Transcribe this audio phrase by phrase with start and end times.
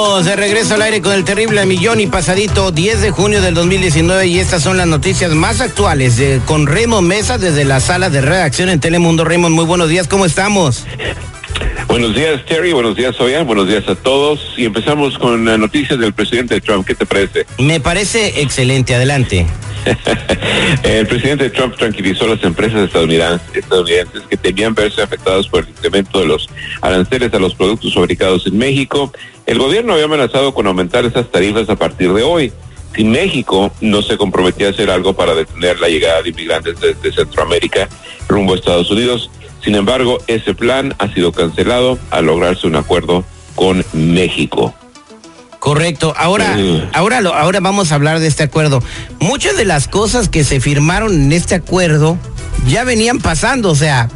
[0.00, 3.52] Estamos de regreso al aire con el terrible millón y pasadito 10 de junio del
[3.52, 8.08] 2019 y estas son las noticias más actuales de, con Raymond Mesa desde la sala
[8.08, 9.26] de redacción en Telemundo.
[9.26, 10.86] Raymond, muy buenos días, ¿cómo estamos?
[11.86, 12.72] Buenos días, Terry.
[12.72, 13.42] Buenos días, Oya.
[13.42, 14.54] Buenos días a todos.
[14.56, 16.86] Y empezamos con las noticias del presidente Trump.
[16.86, 17.44] ¿Qué te parece?
[17.58, 18.94] Me parece excelente.
[18.94, 19.46] Adelante.
[20.82, 26.20] el presidente Trump tranquilizó a las empresas estadounidenses, que temían verse afectadas por el incremento
[26.20, 26.48] de los
[26.80, 29.12] aranceles a los productos fabricados en México.
[29.46, 32.52] El gobierno había amenazado con aumentar esas tarifas a partir de hoy.
[32.94, 37.12] Si México no se comprometía a hacer algo para detener la llegada de inmigrantes desde
[37.12, 37.88] Centroamérica
[38.28, 39.30] rumbo a Estados Unidos,
[39.62, 44.74] sin embargo, ese plan ha sido cancelado al lograrse un acuerdo con México.
[45.70, 46.12] Correcto.
[46.16, 46.56] Ahora,
[46.92, 48.82] ahora, ahora vamos a hablar de este acuerdo.
[49.20, 52.18] Muchas de las cosas que se firmaron en este acuerdo
[52.66, 54.08] ya venían pasando, o sea,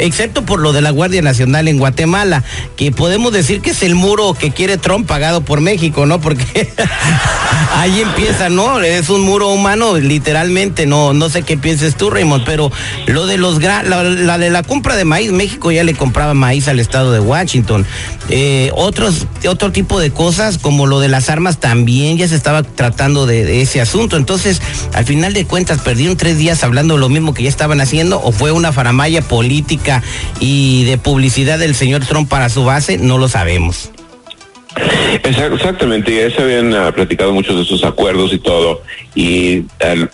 [0.00, 2.42] excepto por lo de la Guardia Nacional en Guatemala,
[2.76, 6.20] que podemos decir que es el muro que quiere Trump pagado por México, ¿no?
[6.20, 6.72] Porque
[7.76, 8.80] ahí empieza, ¿no?
[8.80, 12.72] Es un muro humano, literalmente, no, no sé qué pienses tú, Raymond, pero
[13.06, 16.80] lo de los la, de la compra de maíz, México ya le compraba maíz al
[16.80, 17.86] estado de Washington.
[18.28, 22.62] Eh, otros, otro tipo de cosas, como lo de las armas, también ya se estaba
[22.62, 24.16] tratando de, de ese asunto.
[24.16, 24.62] Entonces,
[24.94, 28.32] al final de cuentas, perdieron tres días hablando lo mismo que ya estaban haciendo, o
[28.32, 29.89] fue una faramaya política
[30.38, 33.90] y de publicidad del señor Trump para su base, no lo sabemos.
[35.24, 38.82] Exactamente, ya se habían uh, platicado muchos de esos acuerdos y todo,
[39.16, 39.64] y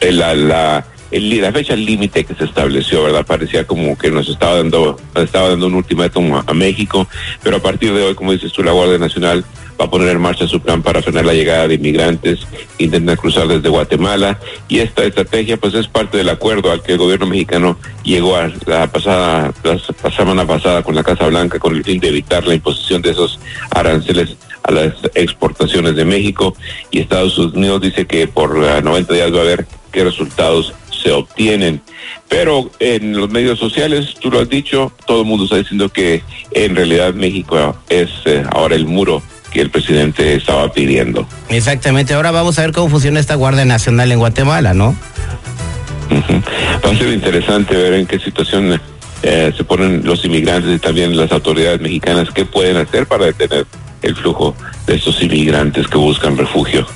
[0.00, 3.26] la, la, la fecha límite que se estableció, ¿verdad?
[3.26, 7.06] Parecía como que nos estaba dando, estaba dando un ultimátum a, a México,
[7.42, 9.44] pero a partir de hoy, como dices tú, la Guardia Nacional
[9.80, 12.40] va a poner en marcha su plan para frenar la llegada de inmigrantes
[12.76, 14.38] que intentan cruzar desde Guatemala
[14.68, 18.50] y esta estrategia pues es parte del acuerdo al que el gobierno mexicano llegó a
[18.66, 22.54] la pasada la semana pasada con la Casa Blanca con el fin de evitar la
[22.54, 23.38] imposición de esos
[23.70, 26.56] aranceles a las exportaciones de México
[26.90, 31.80] y Estados Unidos dice que por 90 días va a ver qué resultados se obtienen.
[32.28, 36.22] Pero en los medios sociales, tú lo has dicho, todo el mundo está diciendo que
[36.50, 39.22] en realidad México es eh, ahora el muro
[39.56, 41.26] que el presidente estaba pidiendo.
[41.48, 44.94] Exactamente, ahora vamos a ver cómo funciona esta Guardia Nacional en Guatemala, ¿no?
[46.84, 48.78] Va a ser interesante ver en qué situación
[49.22, 53.66] eh, se ponen los inmigrantes y también las autoridades mexicanas, qué pueden hacer para detener
[54.02, 54.54] el flujo
[54.86, 56.86] de estos inmigrantes que buscan refugio.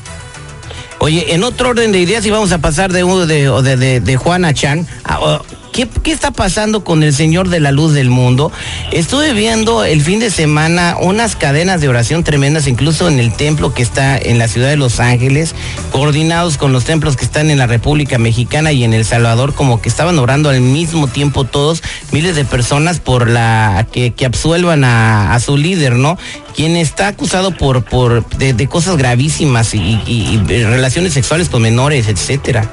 [0.98, 4.00] Oye, en otro orden de ideas, y vamos a pasar de uno de, de, de,
[4.00, 4.86] de Juana Chan.
[5.04, 5.40] A,
[5.80, 8.52] ¿Qué, ¿Qué, está pasando con el Señor de la Luz del Mundo?
[8.92, 13.72] Estuve viendo el fin de semana unas cadenas de oración tremendas, incluso en el templo
[13.72, 15.54] que está en la ciudad de Los Ángeles,
[15.90, 19.80] coordinados con los templos que están en la República Mexicana y en El Salvador, como
[19.80, 25.40] que estaban orando al mismo tiempo todos, miles de personas por la que, absuelvan a,
[25.40, 26.18] su líder, ¿no?
[26.54, 32.06] Quien está acusado por, por de, cosas gravísimas y, y, y relaciones sexuales con menores,
[32.08, 32.70] etcétera.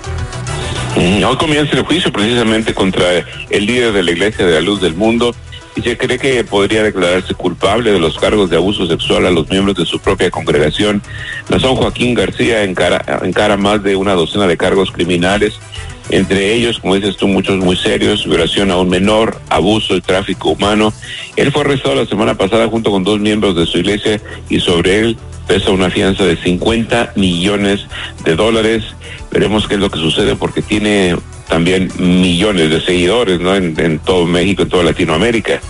[0.98, 3.06] Hoy comienza el juicio precisamente contra
[3.52, 5.36] el líder de la Iglesia de la Luz del Mundo
[5.76, 9.48] y se cree que podría declararse culpable de los cargos de abuso sexual a los
[9.48, 11.04] miembros de su propia congregación.
[11.50, 15.60] Nazón Joaquín García encara, encara más de una docena de cargos criminales,
[16.10, 20.50] entre ellos, como dices tú, muchos muy serios, violación a un menor, abuso y tráfico
[20.50, 20.94] humano.
[21.36, 24.20] Él fue arrestado la semana pasada junto con dos miembros de su iglesia
[24.50, 27.88] y sobre él pesa una fianza de 50 millones
[28.24, 28.84] de dólares.
[29.32, 31.16] Veremos qué es lo que sucede porque tiene
[31.48, 33.56] también millones de seguidores ¿no?
[33.56, 35.62] en, en todo México, en toda Latinoamérica.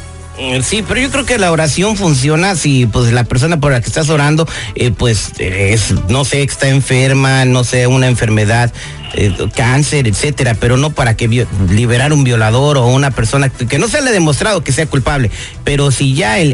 [0.64, 3.88] Sí, pero yo creo que la oración funciona si pues la persona por la que
[3.88, 8.72] estás orando eh, pues es no sé está enferma, no sé una enfermedad
[9.14, 13.88] eh, cáncer, etcétera, pero no para que liberar un violador o una persona que no
[13.88, 15.32] se le ha demostrado que sea culpable,
[15.64, 16.52] pero si ya el,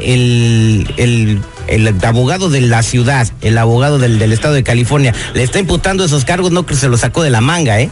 [0.95, 5.59] el, el, abogado de la ciudad, el abogado del, del, estado de California, le está
[5.59, 7.89] imputando esos cargos, no se lo sacó de la manga, ¿eh?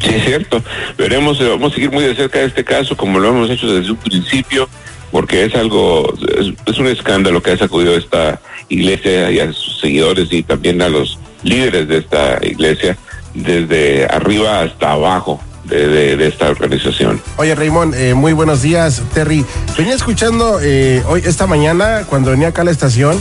[0.00, 0.62] Sí, es cierto.
[0.96, 3.90] Veremos, eh, vamos a seguir muy de cerca este caso, como lo hemos hecho desde
[3.90, 4.68] un principio,
[5.10, 9.80] porque es algo, es, es un escándalo que ha sacudido esta iglesia y a sus
[9.80, 12.96] seguidores y también a los líderes de esta iglesia
[13.34, 15.40] desde arriba hasta abajo.
[15.70, 17.20] De, esta organización.
[17.36, 19.46] Oye, Raymond, eh, muy buenos días, Terry.
[19.78, 23.16] Venía escuchando eh, hoy, esta mañana, cuando venía acá a la estación,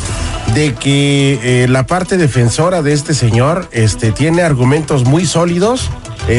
[0.55, 5.89] de que eh, la parte defensora de este señor este, tiene argumentos muy sólidos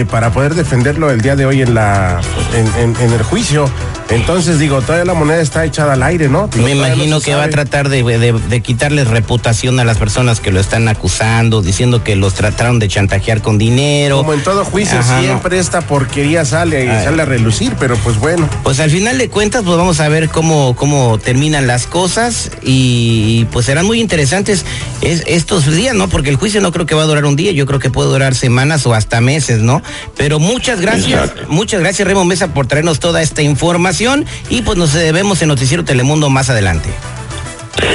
[0.09, 2.21] para poder defenderlo el día de hoy en, la,
[2.55, 3.69] en el juicio.
[4.11, 6.51] Entonces digo, todavía la moneda está echada al aire, ¿no?
[6.57, 10.59] Me imagino que va a tratar de, de, quitarles reputación a las personas que lo
[10.59, 14.19] están acusando, diciendo que los trataron de chantajear con dinero.
[14.19, 18.49] Como en todo juicio, siempre esta porquería sale y sale a relucir, pero pues bueno.
[18.65, 23.47] Pues al final de cuentas, pues vamos a ver cómo, cómo terminan las cosas y
[23.53, 24.65] pues serán muy interesantes
[25.03, 26.09] estos días, ¿no?
[26.09, 28.11] Porque el juicio no creo que va a durar un día, yo creo que puede
[28.11, 29.83] durar semanas o hasta meses, ¿no?
[30.17, 34.00] Pero muchas gracias, muchas gracias Remo Mesa por traernos toda esta información
[34.49, 36.89] y pues nos vemos en Noticiero Telemundo más adelante.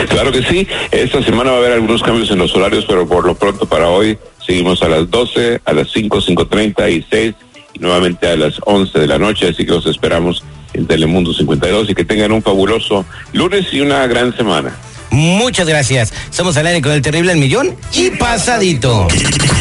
[0.08, 3.26] Claro que sí, esta semana va a haber algunos cambios en los horarios, pero por
[3.26, 7.34] lo pronto para hoy seguimos a las 12, a las 5, 5.30 y 6
[7.74, 10.44] y nuevamente a las 11 de la noche, así que los esperamos
[10.74, 13.04] en Telemundo 52 y que tengan un fabuloso
[13.34, 14.76] lunes y una gran semana.
[15.10, 16.14] Muchas gracias.
[16.30, 19.08] Somos al aire con el terrible El Millón y pasadito.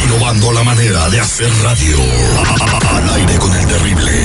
[0.05, 1.97] Innovando la manera de hacer radio.
[2.87, 4.24] Al aire con el terrible.